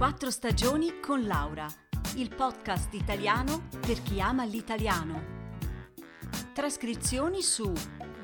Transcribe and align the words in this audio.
Quattro 0.00 0.30
stagioni 0.30 0.98
con 0.98 1.26
Laura, 1.26 1.66
il 2.16 2.34
podcast 2.34 2.94
italiano 2.94 3.68
per 3.78 4.02
chi 4.02 4.18
ama 4.18 4.46
l'italiano. 4.46 5.22
Trascrizioni 6.54 7.42
su 7.42 7.70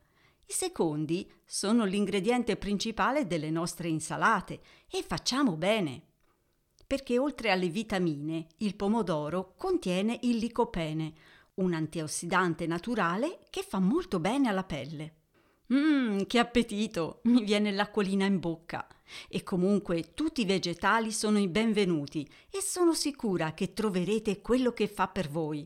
I 0.51 0.53
secondi 0.53 1.31
sono 1.47 1.84
l'ingrediente 1.84 2.56
principale 2.56 3.29
delle 3.29 3.51
nostre 3.51 3.87
insalate 3.87 4.61
e 4.91 5.05
facciamo 5.05 5.55
bene. 5.55 6.09
Perché 6.88 7.21
oltre 7.21 7.53
alle 7.53 7.69
vitamine, 7.69 8.49
il 8.56 8.75
pomodoro 8.75 9.55
contiene 9.56 10.19
il 10.22 10.38
licopene, 10.38 11.12
un 11.55 11.72
antiossidante 11.72 12.66
naturale 12.66 13.47
che 13.49 13.62
fa 13.62 13.78
molto 13.78 14.19
bene 14.19 14.49
alla 14.49 14.65
pelle. 14.65 15.19
Mmm, 15.72 16.25
che 16.25 16.41
appetito! 16.41 17.21
Mi 17.25 17.44
viene 17.44 17.71
l'acquolina 17.71 18.25
in 18.25 18.41
bocca. 18.41 18.88
E 19.28 19.44
comunque 19.44 20.15
tutti 20.15 20.41
i 20.41 20.47
vegetali 20.47 21.12
sono 21.12 21.38
i 21.38 21.47
benvenuti 21.47 22.28
e 22.50 22.61
sono 22.61 22.93
sicura 22.93 23.55
che 23.55 23.72
troverete 23.72 24.41
quello 24.41 24.72
che 24.72 24.88
fa 24.88 25.06
per 25.06 25.31
voi. 25.31 25.65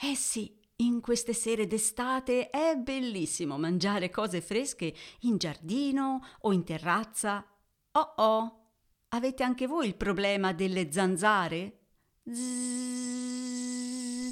Eh 0.00 0.14
sì, 0.14 0.56
in 0.78 1.00
queste 1.00 1.32
sere 1.32 1.66
d'estate 1.66 2.50
è 2.50 2.76
bellissimo 2.76 3.56
mangiare 3.56 4.10
cose 4.10 4.42
fresche 4.42 4.94
in 5.20 5.38
giardino 5.38 6.22
o 6.40 6.52
in 6.52 6.64
terrazza. 6.64 7.46
Oh 7.92 8.12
oh, 8.16 8.66
avete 9.08 9.42
anche 9.42 9.66
voi 9.66 9.86
il 9.86 9.96
problema 9.96 10.52
delle 10.52 10.92
zanzare? 10.92 11.78
Zzz. 12.30 14.28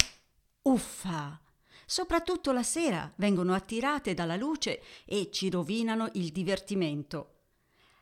Uffa! 0.63 1.41
Soprattutto 1.87 2.53
la 2.53 2.63
sera 2.63 3.11
vengono 3.17 3.55
attirate 3.55 4.15
dalla 4.15 4.37
luce 4.37 4.83
e 5.05 5.31
ci 5.31 5.49
rovinano 5.49 6.11
il 6.15 6.31
divertimento. 6.31 7.31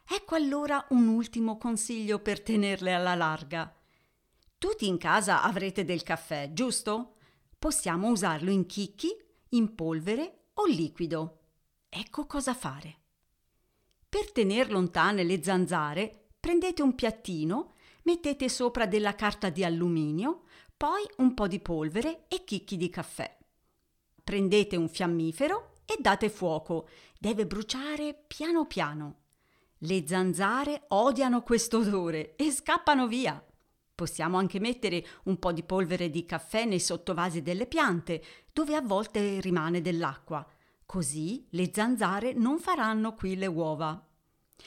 Ecco 0.08 0.34
allora 0.34 0.84
un 0.90 1.06
ultimo 1.06 1.58
consiglio 1.58 2.18
per 2.18 2.42
tenerle 2.42 2.92
alla 2.92 3.14
larga. 3.14 3.72
Tutti 4.58 4.86
in 4.86 4.98
casa 4.98 5.42
avrete 5.42 5.84
del 5.84 6.02
caffè, 6.02 6.52
giusto? 6.52 7.16
Possiamo 7.62 8.08
usarlo 8.08 8.50
in 8.50 8.66
chicchi, 8.66 9.16
in 9.50 9.76
polvere 9.76 10.46
o 10.54 10.66
liquido. 10.66 11.42
Ecco 11.88 12.26
cosa 12.26 12.54
fare. 12.54 12.96
Per 14.08 14.32
tenere 14.32 14.68
lontane 14.68 15.22
le 15.22 15.40
zanzare, 15.44 16.30
prendete 16.40 16.82
un 16.82 16.96
piattino, 16.96 17.74
mettete 18.02 18.48
sopra 18.48 18.86
della 18.86 19.14
carta 19.14 19.48
di 19.48 19.62
alluminio, 19.62 20.42
poi 20.76 21.04
un 21.18 21.34
po' 21.34 21.46
di 21.46 21.60
polvere 21.60 22.24
e 22.26 22.42
chicchi 22.42 22.76
di 22.76 22.90
caffè. 22.90 23.38
Prendete 24.24 24.74
un 24.74 24.88
fiammifero 24.88 25.74
e 25.84 25.98
date 26.00 26.30
fuoco. 26.30 26.88
Deve 27.16 27.46
bruciare 27.46 28.24
piano 28.26 28.66
piano. 28.66 29.20
Le 29.78 30.04
zanzare 30.04 30.86
odiano 30.88 31.42
questo 31.42 31.78
odore 31.78 32.34
e 32.34 32.50
scappano 32.50 33.06
via. 33.06 33.40
Possiamo 33.94 34.38
anche 34.38 34.58
mettere 34.58 35.04
un 35.24 35.38
po' 35.38 35.52
di 35.52 35.62
polvere 35.62 36.10
di 36.10 36.24
caffè 36.24 36.64
nei 36.64 36.80
sottovasi 36.80 37.42
delle 37.42 37.66
piante, 37.66 38.22
dove 38.52 38.74
a 38.74 38.80
volte 38.80 39.40
rimane 39.40 39.80
dell'acqua. 39.80 40.46
Così 40.84 41.46
le 41.50 41.70
zanzare 41.72 42.32
non 42.32 42.58
faranno 42.58 43.14
qui 43.14 43.36
le 43.36 43.46
uova. 43.46 44.06